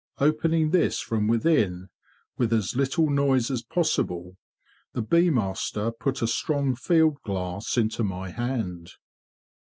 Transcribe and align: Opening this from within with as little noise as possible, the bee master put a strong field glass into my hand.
Opening 0.17 0.71
this 0.71 0.99
from 0.99 1.27
within 1.27 1.89
with 2.35 2.51
as 2.53 2.75
little 2.75 3.07
noise 3.07 3.51
as 3.51 3.61
possible, 3.61 4.35
the 4.93 5.03
bee 5.03 5.29
master 5.29 5.91
put 5.91 6.23
a 6.23 6.27
strong 6.27 6.73
field 6.75 7.21
glass 7.21 7.77
into 7.77 8.03
my 8.03 8.31
hand. 8.31 8.93